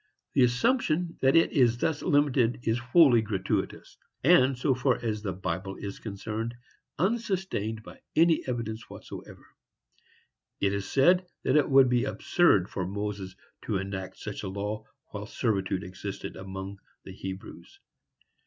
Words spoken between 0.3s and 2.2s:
The assumption that it is thus